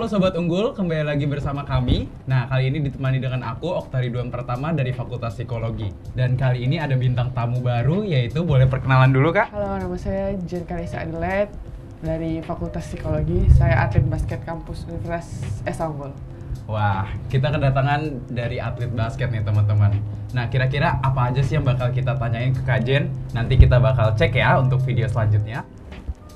[0.00, 2.08] Halo Sobat Unggul, kembali lagi bersama kami.
[2.24, 5.92] Nah, kali ini ditemani dengan aku, Okta Ridwan Pertama dari Fakultas Psikologi.
[6.16, 9.52] Dan kali ini ada bintang tamu baru, yaitu boleh perkenalan dulu Kak?
[9.52, 11.52] Halo, nama saya Jen Karisa Adelaide
[12.00, 13.44] dari Fakultas Psikologi.
[13.52, 16.16] Saya atlet basket kampus Universitas Esa Unggul.
[16.64, 20.00] Wah, kita kedatangan dari atlet basket nih teman-teman.
[20.32, 23.12] Nah, kira-kira apa aja sih yang bakal kita tanyain ke Kak Jen?
[23.36, 25.60] Nanti kita bakal cek ya untuk video selanjutnya.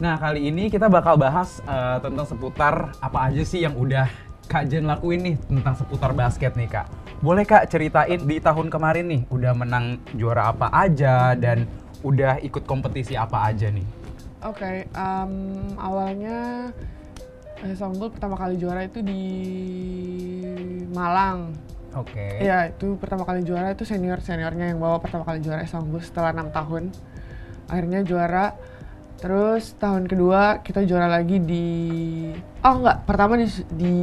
[0.03, 4.11] Nah, kali ini kita bakal bahas uh, tentang seputar apa aja sih yang udah
[4.51, 6.91] Kak Jen lakuin nih tentang seputar basket nih Kak.
[7.23, 11.71] Boleh Kak ceritain di tahun kemarin nih udah menang juara apa aja dan
[12.03, 13.87] udah ikut kompetisi apa aja nih?
[14.45, 15.33] Oke, okay, um,
[15.79, 16.69] awalnya
[17.65, 19.23] Esa Unggul pertama kali juara itu di
[20.93, 21.55] Malang.
[21.95, 22.13] Oke.
[22.13, 22.51] Okay.
[22.51, 26.03] Iya, itu pertama kali juara itu senior seniornya yang bawa pertama kali juara Esa Unggul
[26.03, 26.91] setelah enam tahun.
[27.71, 28.53] Akhirnya juara
[29.19, 31.67] Terus tahun kedua kita juara lagi di
[32.61, 33.97] oh enggak, pertama di di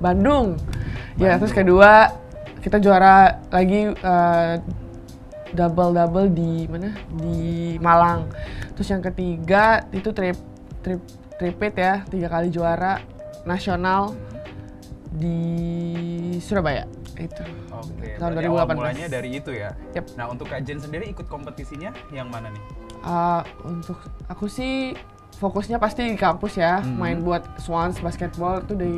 [0.00, 0.56] Bandung.
[0.56, 1.20] Bandung.
[1.20, 2.12] Ya, terus kedua
[2.60, 4.54] kita juara lagi uh,
[5.54, 6.92] double double di mana?
[7.16, 8.28] Di Malang.
[8.76, 10.36] Terus yang ketiga itu trip
[10.84, 11.00] trip
[11.36, 13.00] tripit ya, tiga kali juara
[13.48, 14.12] nasional
[15.16, 15.38] di
[16.42, 16.84] Surabaya
[17.16, 17.42] itu.
[17.72, 18.20] Oke.
[18.20, 18.76] Tahun 2018.
[18.76, 19.72] Mulanya dari itu ya.
[19.96, 20.20] Yep.
[20.20, 22.85] Nah, untuk Kak Jen sendiri ikut kompetisinya yang mana nih?
[23.04, 24.96] Uh, untuk aku sih
[25.36, 26.96] fokusnya pasti di kampus ya, hmm.
[26.96, 28.96] main buat Swans basketball itu di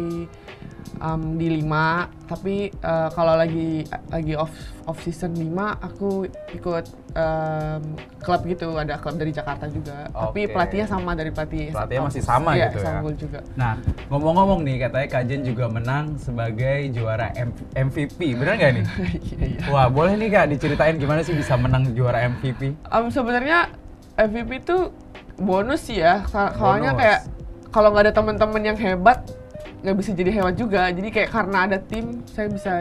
[1.02, 2.06] um, di lima.
[2.28, 3.82] Tapi uh, kalau lagi
[4.12, 4.52] lagi off
[4.86, 6.84] off season lima, aku ikut
[7.16, 7.82] um,
[8.22, 10.06] klub gitu, ada klub dari Jakarta juga.
[10.12, 10.22] Okay.
[10.22, 11.74] Tapi pelatihnya sama dari pelatih.
[11.74, 13.00] Pelatihnya masih sama ya, gitu ya.
[13.16, 13.40] juga.
[13.56, 13.72] Nah,
[14.12, 18.86] ngomong-ngomong nih, katanya Kajen juga menang sebagai juara M MVP, benar nggak nih?
[19.18, 19.60] Iya, iya.
[19.72, 22.76] Wah, boleh nih kak diceritain gimana sih bisa menang juara MVP?
[22.92, 23.72] Um, Sebenarnya
[24.18, 24.90] MVP itu
[25.38, 26.26] bonus sih ya.
[26.28, 27.20] Soalnya kayak
[27.70, 29.22] kalau nggak ada teman-teman yang hebat
[29.86, 30.90] nggak bisa jadi hebat juga.
[30.90, 32.72] Jadi kayak karena ada tim saya bisa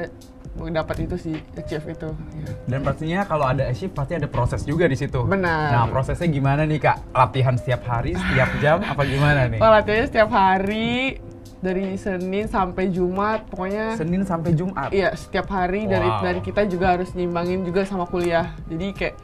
[0.57, 2.49] dapat itu sih achieve itu ya.
[2.65, 5.21] dan pastinya kalau ada achieve pasti ada proses juga di situ.
[5.21, 5.69] Benar.
[5.69, 7.13] Nah prosesnya gimana nih kak?
[7.13, 9.61] Latihan setiap hari setiap jam apa gimana nih?
[9.61, 11.21] Oh, latihannya setiap hari
[11.61, 14.89] dari Senin sampai Jumat pokoknya Senin sampai Jumat?
[14.89, 15.93] Iya setiap hari wow.
[15.93, 18.57] dari dari kita juga harus nyimbangin juga sama kuliah.
[18.65, 19.15] Jadi kayak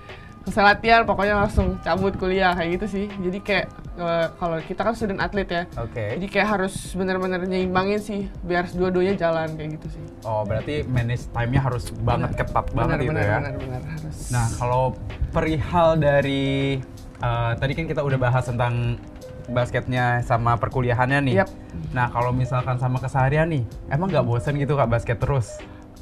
[0.43, 3.65] selesai latihan pokoknya langsung cabut kuliah kayak gitu sih jadi kayak
[3.95, 6.19] uh, kalau kita kan student atlet ya okay.
[6.19, 11.31] jadi kayak harus benar-benar nyimbangin sih biar dua-duanya jalan kayak gitu sih oh berarti manage
[11.31, 14.17] time-nya harus banget ketat banget benar, gitu ya benar, benar, harus.
[14.35, 14.83] nah kalau
[15.31, 16.77] perihal dari
[17.23, 18.99] uh, tadi kan kita udah bahas tentang
[19.49, 21.35] basketnya sama perkuliahannya nih.
[21.43, 21.49] Yep.
[21.91, 25.59] Nah kalau misalkan sama keseharian nih, emang nggak bosen gitu kak basket terus?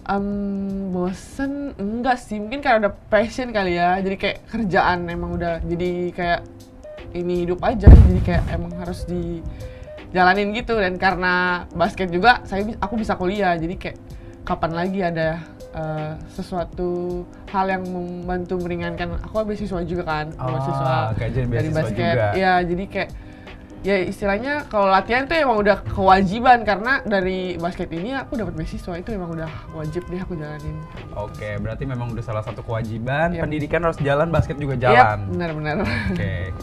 [0.07, 1.75] Um, bosen?
[1.77, 3.99] Enggak sih mungkin karena ada passion kali ya.
[3.99, 6.41] Jadi kayak kerjaan emang udah jadi kayak
[7.17, 7.89] ini hidup aja.
[7.89, 10.77] Jadi kayak emang harus dijalanin gitu.
[10.77, 13.53] Dan karena basket juga saya aku bisa kuliah.
[13.57, 13.97] Jadi kayak
[14.41, 15.41] kapan lagi ada
[15.75, 19.19] uh, sesuatu hal yang membantu meringankan.
[19.27, 20.95] Aku beasiswa juga kan oh, beasiswa
[21.49, 22.15] dari basket.
[22.15, 22.31] juga.
[22.35, 23.11] ya jadi kayak
[23.81, 28.93] ya istilahnya kalau latihan tuh emang udah kewajiban karena dari basket ini aku dapat beasiswa
[28.93, 30.77] itu emang udah wajib deh aku jalanin.
[31.17, 33.33] Oke, berarti memang udah salah satu kewajiban.
[33.33, 33.41] Yep.
[33.41, 35.25] Pendidikan harus jalan, basket juga jalan.
[35.25, 35.75] Yep, benar-benar.
[36.13, 36.53] Oke.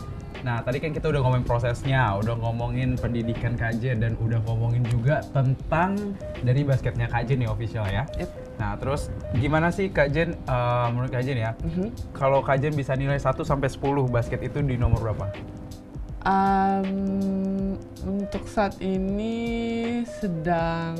[0.47, 5.19] Nah, tadi kan kita udah ngomongin prosesnya, udah ngomongin pendidikan KJ dan udah ngomongin juga
[5.35, 6.15] tentang
[6.47, 8.07] dari basketnya KJ nih official ya.
[8.15, 8.31] Yep.
[8.63, 11.59] Nah, terus gimana sih Kak Jen uh, menurut Kak Jen ya?
[11.63, 11.89] Mm -hmm.
[12.15, 15.31] Kalau Kak Jen bisa nilai 1 sampai 10 basket itu di nomor berapa?
[16.27, 20.99] Um, untuk saat ini sedang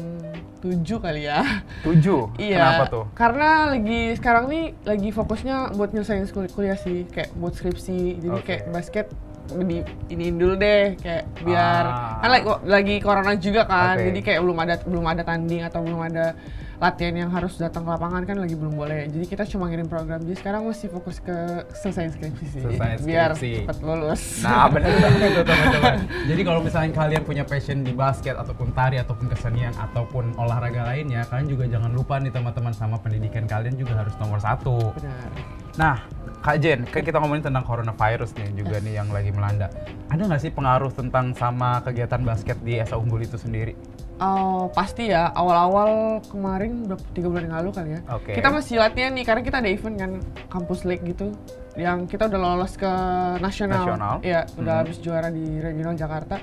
[0.63, 1.65] tujuh kali ya.
[1.83, 2.35] Tujuh?
[2.43, 2.59] iya.
[2.59, 3.05] Kenapa tuh?
[3.15, 8.23] Karena lagi sekarang nih lagi fokusnya buat nyelesain kuliah sih, kayak buat skripsi.
[8.23, 8.47] Jadi okay.
[8.47, 9.07] kayak basket
[9.49, 9.81] lebih
[10.13, 12.21] ini dulu deh kayak biar ah.
[12.21, 14.13] kan lagi, lagi corona juga kan okay.
[14.13, 16.37] jadi kayak belum ada belum ada tanding atau belum ada
[16.79, 19.11] latihan yang harus datang ke lapangan kan lagi belum boleh.
[19.11, 20.23] Jadi kita cuma ngirim program.
[20.23, 22.63] Jadi sekarang mesti fokus ke selesai skripsi sih.
[22.63, 23.09] Selesai skripsi.
[23.11, 24.23] Biar cepat lulus.
[24.47, 25.97] Nah, benar banget tuh teman-teman.
[26.31, 31.27] Jadi kalau misalnya kalian punya passion di basket ataupun tari ataupun kesenian ataupun olahraga lainnya,
[31.27, 34.95] kalian juga jangan lupa nih teman-teman sama pendidikan kalian juga harus nomor satu.
[34.95, 35.59] Benar.
[35.79, 35.97] Nah,
[36.39, 39.67] Kak Jen, kan kita ngomongin tentang coronavirus nih juga nih yang lagi melanda.
[40.11, 43.75] Ada nggak sih pengaruh tentang sama kegiatan basket di Esa Unggul itu sendiri?
[44.19, 45.31] Oh, pasti ya.
[45.31, 48.01] Awal-awal kemarin udah tiga bulan yang lalu kali ya.
[48.19, 48.35] Okay.
[48.35, 50.13] Kita masih latihan nih karena kita ada event kan
[50.51, 51.31] kampus league gitu.
[51.79, 52.93] Yang kita udah lolos ke
[53.39, 53.87] nasional.
[53.87, 54.15] Nasional.
[54.27, 54.83] Iya, udah hmm.
[54.83, 56.43] habis juara di regional Jakarta.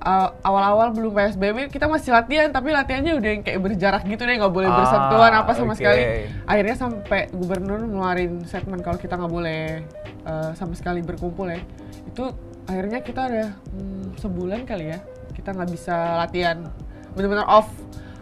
[0.00, 4.40] Uh, awal-awal belum PSBB kita masih latihan tapi latihannya udah yang kayak berjarak gitu deh
[4.40, 5.76] nggak boleh ah, bersentuhan apa sama okay.
[5.76, 6.02] sekali
[6.48, 9.84] akhirnya sampai gubernur ngeluarin statement kalau kita nggak boleh
[10.24, 11.60] uh, sama sekali berkumpul ya
[12.08, 12.32] itu
[12.64, 13.44] akhirnya kita ada
[13.76, 16.66] hmm, sebulan kali ya kita nggak bisa latihan
[17.12, 17.68] bener-bener off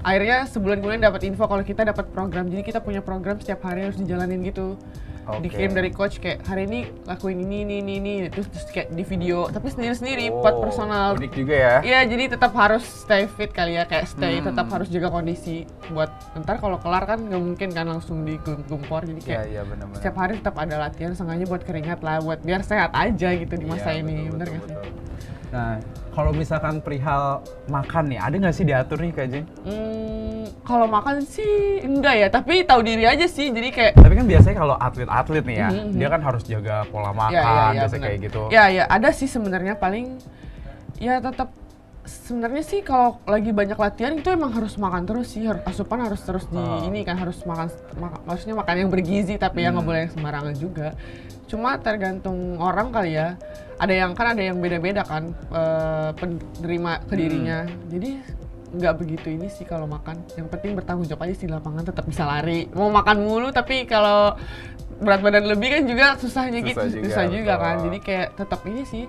[0.01, 3.85] akhirnya sebulan kemudian dapat info kalau kita dapat program jadi kita punya program setiap hari
[3.85, 4.79] harus dijalanin gitu
[5.29, 5.45] Oke.
[5.45, 8.13] dikirim dari coach kayak hari ini lakuin ini ini ini, ini.
[8.33, 11.75] terus terus kayak di video tapi sendiri sendiri buat Oh, personal Unik juga ya.
[11.85, 14.49] Iya, jadi tetap harus stay fit kali ya, kayak stay, Hmm.
[14.49, 15.69] tetap harus jaga kondisi.
[15.93, 20.01] Buat ntar kalau kelar kan nggak mungkin kan langsung digumpor, jadi kayak iya benar-benar.
[20.01, 23.67] setiap hari tetap ada latihan, sengaja buat keringat lah, buat biar sehat aja gitu di
[23.69, 24.77] masa Iya, ini, betul, bener betul, gak sih?
[24.81, 24.93] betul.
[25.53, 25.73] Nah,
[26.19, 29.47] kalau misalkan perihal makan nih, ada nggak sih diatur nih Kak Jen?
[29.63, 34.27] Hmm, kalau makan sih enggak ya, tapi tahu diri aja sih, jadi kayak Tapi kan
[34.27, 37.75] biasanya kalau atlet-atlet nih ya, Mhm, dia kan harus jaga pola makan, ya, ya, ya,
[37.79, 38.03] biasa bener.
[38.03, 38.43] kayak gitu.
[38.51, 40.19] Ya, ya, ada sih sebenarnya paling
[40.99, 41.55] ya tetap
[42.09, 46.45] sebenarnya sih kalau lagi banyak latihan itu emang harus makan terus sih asupan harus terus
[46.47, 46.81] di Oh.
[46.83, 49.87] ini kan harus makan mak- maksudnya makan yang bergizi tapi ya nggak Hmm.
[49.87, 50.89] boleh yang sembarangan juga.
[51.45, 53.37] Cuma tergantung orang kali ya.
[53.77, 57.19] Ada yang kan ada yang beda-beda kan eh, penerima ke Hmm.
[57.19, 58.11] dirinya jadi
[58.69, 60.19] nggak begitu ini sih kalau makan.
[60.35, 62.69] Yang penting bertanggung jawab aja sih di lapangan tetap bisa lari.
[62.71, 64.37] Mau makan mulu tapi kalau
[64.99, 67.77] berat badan lebih kan juga susahnya Susah gitu juga, susah juga kan.
[67.81, 69.05] jadi kayak tetap ini sih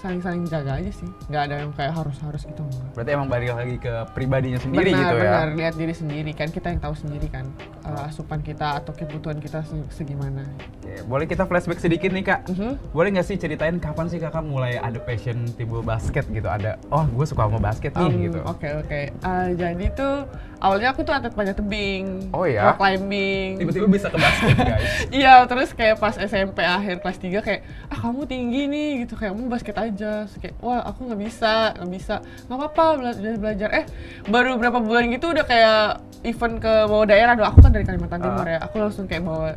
[0.00, 2.64] saling-saling jaga aja sih nggak ada yang kayak harus-harus gitu.
[2.92, 5.20] Berarti emang balik lagi ke pribadinya sendiri benar gitu ya.
[5.22, 7.44] benar lihat diri sendiri kan kita yang tahu sendiri kan
[7.82, 10.48] uh, asupan kita atau kebutuhan kita se- segimana
[10.80, 12.40] Oke, boleh kita flashback sedikit nih Kak?
[12.48, 12.72] Mhm.
[12.90, 16.46] Boleh nggak sih ceritain kapan sih kakak mulai ada passion timbul basket gitu?
[16.46, 18.38] Ada, oh gue suka sama basket nih Um, gitu.
[18.42, 20.24] oke oke Uh, jadi tuh
[20.58, 22.66] awalnya aku tuh atlet panjat tebing Oh ya?
[22.66, 24.88] rock climbing Tiba-tiba bisa ke basket guys.
[25.20, 29.32] Iya, terus kayak pas SMP akhir kelas 3 kayak ah kamu tinggi nih gitu kayak
[29.32, 29.89] mau basket aja.
[29.94, 32.14] Terus kayak wah aku nggak bisa, nggak bisa.
[32.46, 33.68] nggak apa-apa belajar belajar.
[33.72, 33.84] Eh
[34.26, 35.82] baru berapa bulan gitu udah kayak
[36.22, 37.46] event ke bawah daerah doh.
[37.48, 38.52] Aku kan dari Kalimantan Timur Ah.
[38.54, 38.58] ya.
[38.68, 39.48] Aku langsung kayak bawa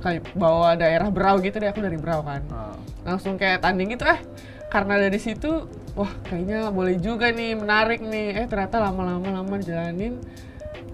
[0.00, 1.68] kali bawa daerah Berau gitu deh.
[1.68, 2.40] Aku dari Berau kan.
[2.52, 2.76] Oh.
[3.04, 4.20] Langsung kayak tanding gitu eh
[4.70, 5.66] karena dari situ
[5.98, 8.44] wah kayaknya boleh juga nih menarik nih.
[8.44, 10.20] Eh ternyata lama-lama lama jalanin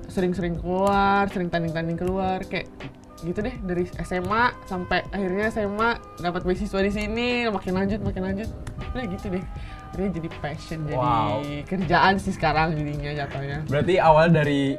[0.09, 2.71] sering-sering keluar, sering tanding-tanding keluar kayak
[3.19, 8.49] gitu deh dari SMA sampai akhirnya SMA dapat beasiswa di sini makin lanjut makin lanjut
[8.93, 9.45] udah gitu deh
[9.89, 11.41] akhirnya jadi passion jadi Wow.
[11.65, 14.77] kerjaan sih sekarang jadinya jatuhnya Berarti awal dari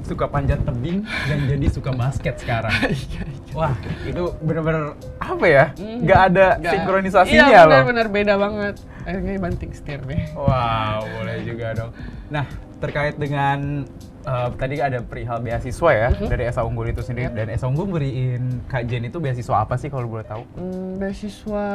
[0.00, 2.70] suka panjat tebing dan jadi suka basket sekarang.
[3.56, 3.72] Wah,
[4.04, 5.64] itu bener-bener apa ya?
[5.74, 6.04] Mhm.
[6.04, 7.72] Nggak ada Nggak- sinkronisasinya iya, loh.
[7.72, 11.90] benar-benar beda banget akhirnya banting setir deh Wow, boleh juga dong.
[12.28, 12.44] Nah,
[12.78, 13.88] terkait dengan
[14.24, 16.26] eh, tadi ada perihal beasiswa ya Mhm.
[16.26, 17.36] dari Esa Unggul itu sendiri Yap.
[17.36, 20.42] dan Esa Unggul beriin Kak Jen itu beasiswa apa sih kalau boleh tahu?
[20.54, 21.66] hmm, beasiswa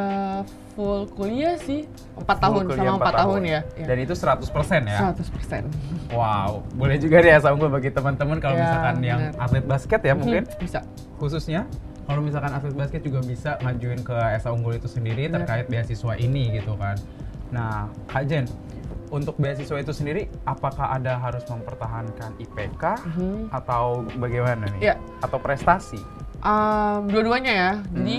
[0.73, 1.85] full kuliah sih
[2.15, 3.85] empat Full tahun sama empat empat tahun, ya, ya.
[3.85, 4.99] Dan itu 100% ya?
[4.99, 5.63] 100%
[6.09, 9.33] Wow, boleh juga deh Esa Unggul bagi teman-teman kalau Ya, misalkan yang benar.
[9.39, 10.79] atlet basket ya mungkin Hmm, bisa
[11.15, 11.61] khususnya
[12.03, 15.45] kalau misalkan atlet basket juga bisa ngajuin ke Esa Unggul itu sendiri Benar.
[15.45, 16.97] terkait beasiswa ini gitu kan.
[17.49, 18.45] Nah, Kak Jen,
[19.09, 23.49] untuk beasiswa itu sendiri apakah ada harus mempertahankan IPK Mhm.
[23.49, 24.81] atau bagaimana nih?
[24.83, 24.95] Iya.
[25.19, 25.97] Atau prestasi?
[26.39, 27.71] Um, dua-duanya ya.
[27.75, 27.93] Hmm.
[27.95, 28.17] Jadi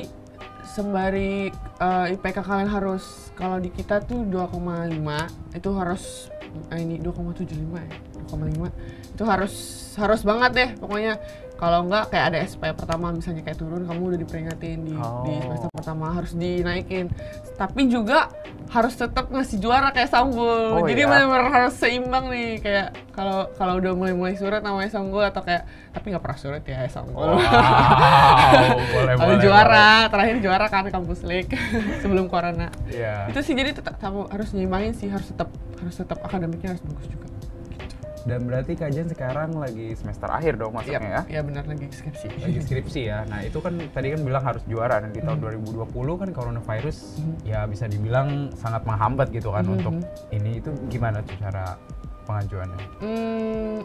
[0.62, 3.02] sembari uh, IPK kalian harus
[3.34, 6.30] kalau di kita tuh 2,5 itu harus
[6.68, 7.96] eh, ini 2,75 ya.
[8.28, 8.70] 2,5
[9.10, 9.54] itu harus
[9.96, 11.18] harus banget deh pokoknya
[11.54, 15.42] kalau enggak kayak ada SP pertama misalnya kayak turun kamu udah diperingatin di, di Oh.
[15.42, 17.10] semester pertama harus dinaikin
[17.54, 18.30] tapi juga
[18.70, 21.10] harus tetap ngasih juara kayak Sanggul Oh, jadi iya?
[21.10, 26.08] benar-benar harus seimbang nih kayak kalau kalau udah mulai-mulai surat namanya Sanggul atau kayak tapi
[26.08, 29.42] nggak pernah surat ya Sanggul Wow, boleh Lalu boleh.
[29.42, 31.50] juara, terakhir juara kan kampus League
[32.02, 32.70] sebelum corona.
[32.86, 33.26] Iya.
[33.26, 37.26] Itu sih jadi tetap harus nyimbangin sih, harus tetap harus tetap akademiknya harus bagus juga.
[38.20, 41.22] Dan berarti Kak Jen sekarang lagi semester akhir dong masuknya ya?
[41.26, 42.26] Iya benar lagi skripsi.
[42.36, 43.24] lagi skripsi ya.
[43.24, 45.64] Nah itu kan tadi kan bilang harus juara dan di tahun Hmm.
[45.64, 47.34] 2020 kan coronavirus Mhm.
[47.44, 49.72] ya bisa dibilang sangat menghambat gitu kan Mhm.
[49.74, 49.94] untuk
[50.30, 51.80] ini itu gimana tuh cara
[52.22, 52.84] pengajuannya?
[53.00, 53.76] Hmm,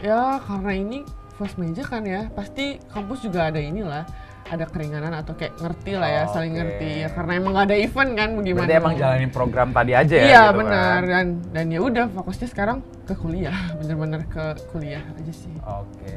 [0.00, 0.98] ya karena ini
[1.32, 4.08] first major kan ya, pasti kampus juga ada inilah,
[4.46, 6.58] ada keringanan atau kayak ngerti lah ya, saling Oke.
[6.58, 7.08] ngerti ya.
[7.10, 8.60] Karena emang gak ada event kan, bagaimana?
[8.62, 10.26] Berarti emang jalanin program tadi aja ya?
[10.26, 11.02] Iya gitu benar kan?
[11.04, 15.54] dan dan ya udah fokusnya sekarang ke kuliah, bener-bener ke kuliah aja sih.
[15.60, 16.14] Oke.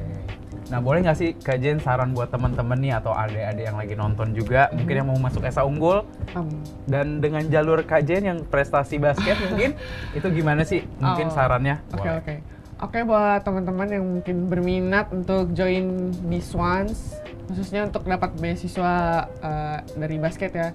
[0.69, 4.37] Nah boleh nggak sih Kak Jen saran buat teman-teman nih atau adik-adik yang lagi nonton
[4.37, 4.99] juga mungkin Mhm.
[5.01, 9.73] yang mau masuk ESA Unggul Um, dan dengan jalur Kak Jen yang prestasi basket mungkin
[10.13, 11.81] itu gimana sih mungkin Oh, sarannya?
[11.89, 12.13] Oke Boleh.
[12.21, 12.35] oke.
[12.79, 17.19] Oke buat teman-teman yang mungkin berminat untuk join di Swans,
[17.51, 20.71] khususnya untuk dapat beasiswa uh, dari basket ya.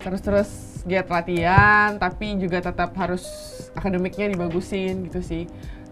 [0.00, 3.24] Terus-terus giat latihan, tapi juga tetap harus
[3.76, 5.44] akademiknya dibagusin gitu sih.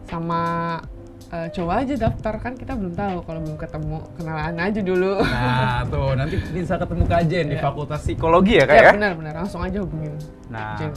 [0.09, 0.81] Sama
[1.29, 5.21] uh, coba aja daftar kan kita belum tahu kalau belum ketemu kenalan aja dulu.
[5.21, 7.65] Nah tuh nanti bisa ketemu Kak Jen di Iya.
[7.69, 8.93] Fakultas Psikologi ya Kak ya ya?
[8.97, 10.17] benar-benar langsung aja hubungin.
[10.49, 10.93] Nah, Jen.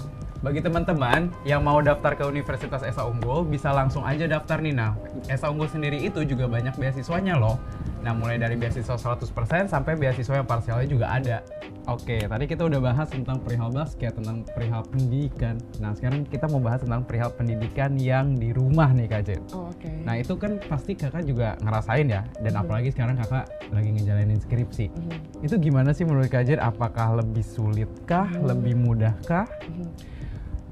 [0.46, 4.78] Bagi teman-teman yang mau daftar ke Universitas Esa Unggul bisa langsung aja daftar nih.
[4.78, 4.94] Nah,
[5.26, 7.58] Esa Unggul sendiri itu juga banyak beasiswanya loh.
[8.06, 9.26] Nah, mulai dari beasiswa 100%
[9.66, 11.42] sampai beasiswa yang parsialnya juga ada.
[11.90, 15.58] Oke, tadi kita udah bahas tentang perihal basket, tentang perihal pendidikan.
[15.82, 19.42] Nah, sekarang kita mau bahas tentang perihal pendidikan yang di rumah nih Kak Jen.
[19.50, 19.90] Oh, oke.
[20.06, 22.22] Nah, itu kan pasti kakak juga ngerasain ya.
[22.38, 22.62] Dan Mhm.
[22.62, 24.94] apalagi sekarang kakak lagi ngejalanin skripsi.
[24.94, 26.62] Mhm, Itu gimana sih menurut Kak Jen?
[26.62, 28.30] Apakah lebih sulitkah?
[28.30, 28.46] Hmm.
[28.46, 29.50] Lebih mudahkah?
[29.66, 29.90] mhm.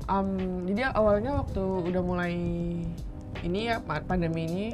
[0.06, 0.28] Am,
[0.66, 2.36] jadi awalnya waktu udah mulai
[3.40, 4.66] ini ya pa- pandemi ini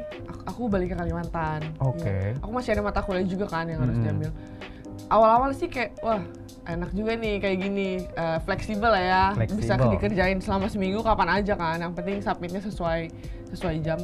[0.44, 1.74] aku, balik ke Kalimantan.
[1.80, 2.06] Oke.
[2.06, 2.38] Iya.
[2.40, 4.04] Aku masih ada mata kuliah juga kan yang harus Mhm.
[4.04, 4.30] diambil.
[5.08, 6.22] Awal-awal sih kayak wah
[6.66, 9.90] enak juga nih kayak gini eh, fleksibel lah ya bisa Fleksibel.
[9.92, 13.10] dikerjain selama seminggu kapan aja kan yang penting submitnya sesuai
[13.50, 13.98] sesuai jam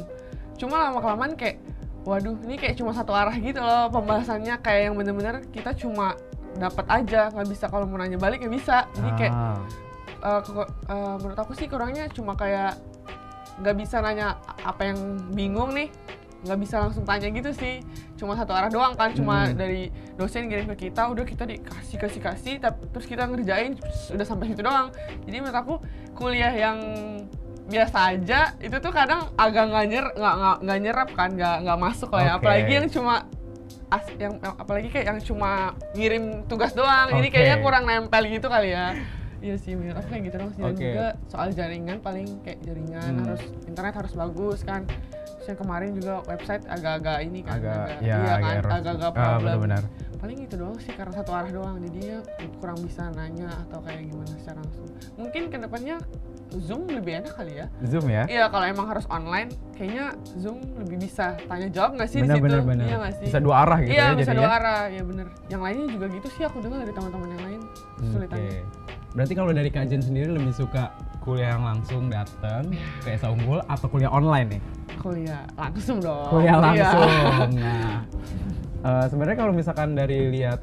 [0.56, 1.62] cuma lama kelamaan kayak
[2.02, 6.18] waduh ini kayak cuma satu arah gitu loh pembahasannya kayak yang bener-bener kita cuma
[6.56, 9.58] dapat aja nggak bisa kalau mau nanya balik nggak bisa jadi kayak Ah,
[10.18, 12.76] ke- eh, menurut aku sih kurangnya cuma kayak
[13.56, 14.98] nggak bisa nanya apa yang
[15.30, 15.88] bingung nih
[16.38, 17.80] nggak bisa langsung tanya gitu sih
[18.14, 19.56] cuma satu arah doang kan cuma Hmm.
[19.56, 23.74] dari dosen ngirim ke kita udah kita dikasih kasih kasih tapi terus kita ngerjain
[24.10, 24.92] udah sampai situ doang
[25.24, 25.74] jadi menurut aku
[26.12, 26.78] kuliah yang
[27.66, 30.06] biasa aja itu tuh kadang agak nggak nyer
[30.60, 32.38] nggak nyerap kan nggak nggak masuk lah ya Oke.
[32.38, 33.14] apalagi yang cuma
[33.86, 35.50] as yang apalagi kayak yang cuma
[35.92, 37.32] ngirim tugas doang jadi Oke.
[37.32, 38.94] kayaknya kurang nempel gitu kali ya
[39.46, 40.60] iya sih menurut aku kayak gitu dong sih.
[40.60, 40.82] Dan Oke.
[40.84, 43.24] juga soal jaringan paling kayak jaringan Hmm.
[43.24, 44.82] harus internet harus bagus kan.
[44.82, 49.14] Terus yang kemarin juga website agak-agak ini kan agak ya iya agak kan agak-agak Ah,
[49.14, 49.54] problem.
[49.62, 49.84] benar-benar.
[50.16, 51.76] paling itu doang sih karena satu arah doang.
[51.78, 52.18] Jadinya
[52.56, 54.88] kurang bisa nanya atau kayak gimana secara langsung.
[55.14, 55.96] Mungkin ke depannya
[56.56, 58.24] zoom lebih enak kali ya Zoom ya?
[58.26, 62.36] iya kalau emang harus online kayaknya zoom lebih bisa tanya jawab nggak sih di Benar
[62.36, 62.86] situ benar benar.
[62.86, 64.56] iya nggak sih Bisa dua arah gitu iya ya bisa jadi dua ya.
[64.56, 68.00] arah ya bener yang lainnya juga gitu sih aku dengar dari teman-teman yang lain Oke.
[68.00, 68.62] kesulitannya
[69.16, 72.68] Berarti kalau dari kajian sendiri lebih suka kuliah yang langsung datang
[73.00, 74.62] ke Esa Unggul atau kuliah online nih?
[74.96, 76.62] kuliah langsung dong kuliah Iya.
[76.62, 77.08] langsung.
[77.56, 78.00] Nah,
[78.84, 80.60] eh, sebenarnya kalau misalkan dari lihat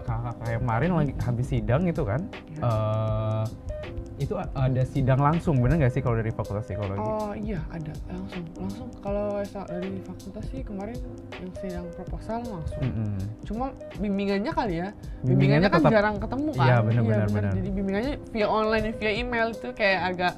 [0.00, 2.64] kakak kayak kemarin lagi habis sidang itu kan, Iya.
[2.64, 3.42] eh,
[4.20, 7.00] itu ada sidang langsung, bener nggak sih kalau dari Fakultas Psikologi?
[7.00, 11.00] Oh iya ada langsung langsung kalau dari fakultas sih kemarin
[11.40, 12.84] yang sidang proposal langsung.
[12.84, 13.16] Mm-mm.
[13.42, 14.88] Cuma bimbingannya kali ya,
[15.24, 16.66] Bimbingannya bimbingannya, kan tetap- jarang ketemu kan.
[16.68, 17.52] Iya, benar, benar, benar.
[17.56, 20.34] Jadi bimbingannya via online, via email itu kayak agak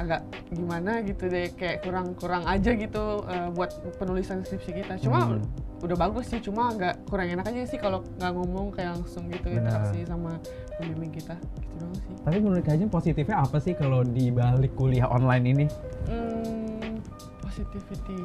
[0.00, 4.96] agak gimana gitu deh, kayak kurang kurang aja gitu eh, buat penulisan skripsi kita.
[4.98, 5.44] Cuma Hmm.
[5.82, 9.50] Udah bagus sih, cuma agak kurang enak aja sih kalau nggak ngomong kayak langsung gitu
[9.50, 9.66] Benar.
[9.66, 10.38] interaksi sama
[10.78, 11.34] pembimbing kita.
[11.58, 12.14] Gitu doang sih.
[12.22, 15.66] Tapi menurut kajian positifnya apa sih kalau di balik kuliah online ini?
[16.06, 17.02] Hmm,
[17.42, 18.18] positivity.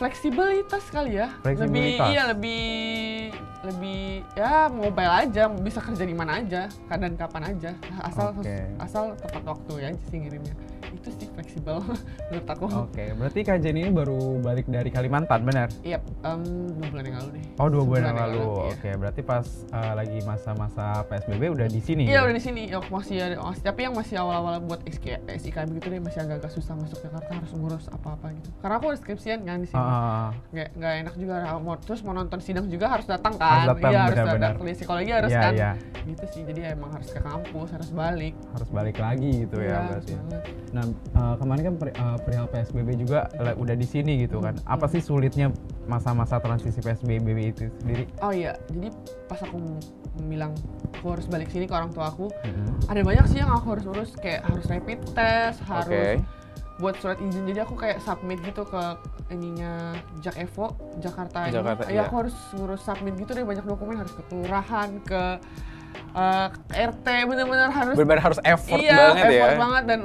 [0.00, 1.28] Fleksibilitas kali ya.
[1.44, 2.00] Fleksibilitas.
[2.00, 2.64] Lebih iya lebih
[3.62, 4.02] lebih
[4.34, 7.70] ya mobile aja, bisa kerja di mana aja, kapan kapan aja.
[8.02, 8.56] Asal Oke.
[8.80, 10.56] asal tepat waktu ya sih ngirimnya.
[10.92, 11.80] Itu sih fleksibel
[12.28, 12.64] menurut aku.
[12.86, 15.68] Oke, berarti kajian ini baru balik dari Kalimantan, benar?
[15.80, 16.40] Iya, em,
[16.72, 17.44] dua bulan yang lalu deh.
[17.56, 18.42] Oh dua bulan yang lalu.
[18.44, 18.72] iya.
[18.72, 22.04] Oke, berarti pas uh, lagi masa-masa PSBB udah di sini.
[22.06, 22.62] Iya udah di sini.
[22.68, 26.74] Ya, masih ada, masih, tapi yang masih awal-awal buat SIKM gitu deh masih agak-agak susah
[26.76, 28.48] masuk Jakarta harus ngurus apa-apa gitu.
[28.60, 29.80] Karena aku ada skripsian kan di sini.
[29.80, 33.78] Ah, nggak nggak enak juga mau terus mau nonton sidang juga harus datang kan Harus
[33.78, 35.72] datang, iya harus datang psikologi harus Iya, kan iya.
[36.04, 39.76] gitu sih jadi emang harus ke kampus harus balik harus balik lagi gitu Iya, ya
[39.78, 40.12] harus berarti.
[40.18, 40.42] banget.
[40.72, 44.54] Nah, uh, kemarin kan peri- uh, perihal PSBB juga lah, udah di sini gitu kan.
[44.54, 44.74] Hmm.
[44.74, 45.50] Apa sih sulitnya
[45.82, 48.06] masa-masa transisi PSBB itu sendiri?
[48.20, 48.94] oh iya jadi
[49.26, 49.58] pas aku
[50.22, 50.54] bilang
[50.94, 52.86] aku harus balik sini ke orang tua aku Mm-hmm.
[52.86, 56.22] ada banyak sih yang aku harus urus kayak harus rapid test harus Oke.
[56.78, 58.82] buat surat izin jadi aku kayak submit gitu ke
[59.28, 63.98] ininya Jak Evo Jakarta ini Jakarta, Iya, aku harus ngurus submit gitu deh banyak dokumen
[63.98, 65.22] harus ke kelurahan ke
[66.12, 69.30] eh, ke RT bener-bener harus Benar-benar harus effort iya, banget ya.
[69.34, 70.00] effort banget dan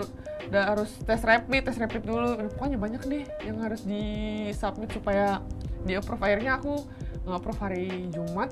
[0.48, 2.30] udah harus tes rapid, tes rapid dulu.
[2.54, 4.02] Pokoknya banyak deh yang harus di
[4.52, 5.44] submit supaya
[5.82, 6.84] di approve akhirnya aku
[7.24, 8.50] nge-approve hari Jumat.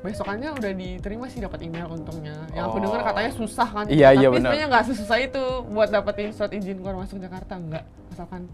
[0.00, 2.34] Besokannya udah diterima sih dapat email untungnya.
[2.50, 2.82] Yang aku Oh.
[2.82, 3.84] dengar katanya susah kan.
[3.86, 4.50] Iya, iya, Tapi benar.
[4.50, 7.84] sebenarnya nggak sesusah itu buat dapetin surat izin keluar masuk Jakarta enggak.
[8.10, 8.50] Asalkan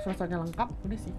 [0.00, 1.12] surat-suratnya lengkap udah sih.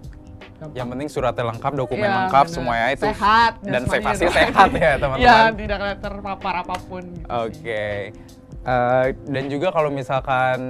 [0.58, 0.74] Gampang.
[0.74, 2.56] Yang penting suratnya lengkap, dokumen Iya, lengkap, benar.
[2.56, 3.04] semuanya itu.
[3.04, 5.22] sehat dan semuanya pasti sehat ya, teman-teman.
[5.22, 8.10] Iya, tidak terpapar apa pun gitu sih.
[8.68, 10.60] Eh, dan juga kalau misalkan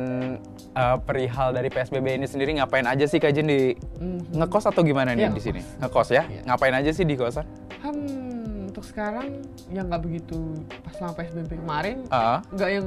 [0.70, 4.38] eh, perihal dari PSBB ini sendiri ngapain aja sih kajian di Mhm.
[4.38, 5.60] ngekos atau gimana nih Iya, di sini?
[5.76, 6.08] ngekos.
[6.08, 6.22] Ya?
[6.24, 6.46] Iya.
[6.46, 7.42] Ngapain aja sih di kosan?
[7.80, 10.38] Hmm, untuk sekarang yang nggak begitu
[10.78, 12.86] pas selama PSBB kemarin Ah, nggak yang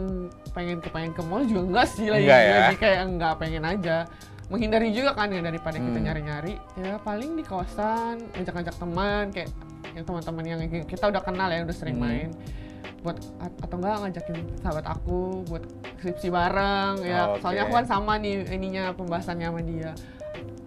[0.50, 2.56] pengen ke pengen ke mall juga enggak sih lagi Enggak ya?
[2.56, 3.98] lagi kayak nggak pengen aja
[4.48, 6.06] menghindari juga kan ya daripada kita Hmm.
[6.06, 9.50] nyari-nyari ya paling di kawasan ngajak-ngajak teman kayak
[9.92, 12.06] yang teman-teman yang kita udah kenal ya udah sering Hmm.
[12.06, 12.30] main
[13.02, 13.18] buat
[13.58, 15.64] atau enggak ngajakin sahabat aku buat
[15.98, 17.42] skripsi bareng ya Oke.
[17.42, 19.92] soalnya aku kan sama nih ininya pembahasannya sama dia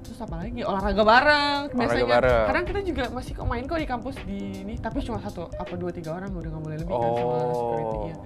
[0.00, 2.46] terus apa lagi olahraga bareng biasanya bareng.
[2.46, 5.74] kadang kita juga masih kok main kok di kampus di ini tapi cuma satu apa
[5.74, 7.54] dua tiga orang udah nggak boleh lebih kan sama Oh.
[7.54, 8.16] security ya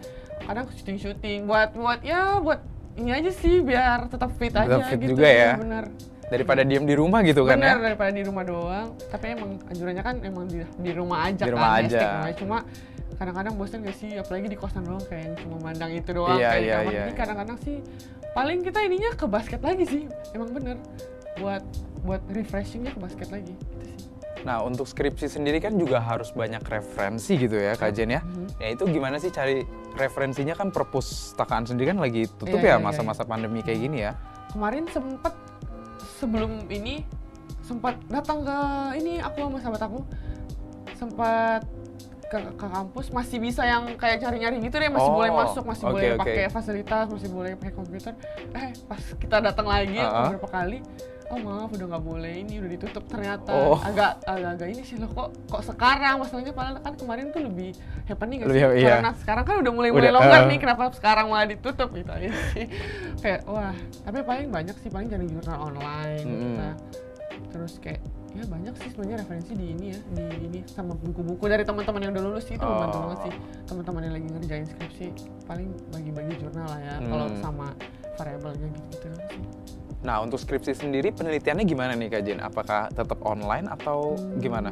[0.41, 2.61] kadang syuting syuting buat buat ya buat
[2.95, 5.53] ini aja sih biar tetap fit Tetap aja fit gitu juga ya.
[5.55, 5.87] bener
[6.29, 7.85] Daripada diem di rumah gitu kan bener ya?
[7.87, 11.71] daripada di rumah doang tapi emang anjurannya kan emang di, di rumah aja Di rumah
[11.71, 12.01] kan aja.
[12.19, 12.35] namanya.
[12.35, 12.59] cuma
[13.19, 16.51] kadang-kadang bosan gak sih apalagi di kosan doang kayak yang cuma mandang itu doang Iya,
[16.55, 17.19] kayak iya, iya, jadi iya.
[17.19, 17.77] kadang-kadang sih
[18.31, 20.77] paling kita ininya ke basket lagi sih emang bener
[21.37, 21.63] buat
[22.01, 23.97] buat refreshingnya ke basket lagi gitu sih
[24.39, 28.23] Nah, untuk skripsi sendiri kan juga harus banyak referensi gitu ya, Kak Jen ya.
[28.23, 28.63] Mhm.
[28.63, 29.67] Ya itu gimana sih cari
[29.99, 34.15] referensinya kan perpustakaan sendiri kan lagi tutup Iya, ya iya, masa-masa pandemi kayak gini ya.
[34.49, 35.35] kemarin sempet
[36.17, 37.03] sebelum ini
[37.61, 38.59] sempat datang ke
[38.97, 39.99] ini aku sama sahabat aku
[40.95, 41.63] sempat
[42.29, 45.85] ke, ke kampus masih bisa yang kayak cari-nyari gitu deh masih Oh, boleh masuk masih
[45.85, 46.21] oke, boleh oke.
[46.21, 48.13] pakai fasilitas masih boleh pakai komputer
[48.53, 50.29] eh pas kita datang lagi Uh-uh.
[50.31, 50.79] beberapa kali
[51.27, 53.77] oh maaf udah nggak boleh ini udah ditutup ternyata Oh.
[53.79, 57.77] agak agak agak ini sih loh kok kok sekarang masalahnya padahal kan kemarin tuh lebih
[58.05, 58.89] happening gak Lebih sih hap- iya.
[58.95, 60.49] karena sekarang kan udah mulai mulai Udah, longgar uh.
[60.49, 62.65] nih kenapa sekarang malah ditutup gitu aja sih
[63.19, 66.41] kayak wah tapi paling banyak sih paling cari jurnal online Mm-mm.
[66.51, 66.69] kita
[67.51, 68.01] terus kayak
[68.39, 72.13] ya banyak sih sebenarnya referensi di ini ya di ini sama buku-buku dari teman-teman yang
[72.13, 73.03] udah lulus sih itu membantu Oh.
[73.05, 73.33] banget sih
[73.67, 75.07] teman-teman yang lagi ngerjain skripsi
[75.45, 77.39] paling bagi-bagi jurnal lah ya kalau Hmm.
[77.39, 77.67] sama
[78.15, 79.43] variabelnya gitu gitu sih
[79.99, 82.39] Nah, untuk skripsi sendiri penelitiannya gimana nih Kak Jen?
[82.39, 84.71] Apakah tetap online atau Hmm, gimana?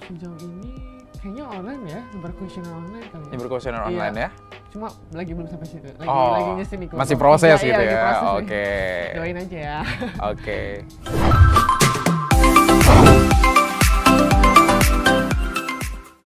[0.00, 0.70] sejauh ini
[1.16, 3.88] kayaknya online ya berkuesioner online kali ya berkuesioner Iya.
[3.88, 4.30] online ya?
[4.70, 7.90] cuma lagi belum sampai situ lagi oh, lagi nyusun nih masih proses tiga, gitu iya,
[7.90, 7.98] ya?
[8.00, 8.38] proses nih.
[8.38, 8.66] Oke.
[9.18, 9.78] doain aja ya
[10.22, 10.60] Oke.